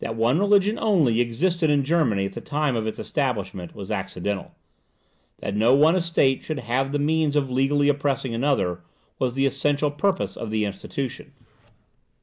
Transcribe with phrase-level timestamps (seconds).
[0.00, 4.54] That one religion only existed in Germany at the time of its establishment, was accidental;
[5.38, 8.82] that no one estate should have the means of legally oppressing another,
[9.18, 11.32] was the essential purpose of the institution.